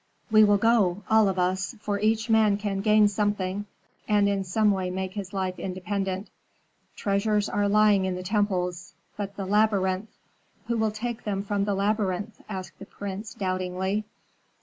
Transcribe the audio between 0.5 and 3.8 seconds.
go, all of us, for each man can gain something,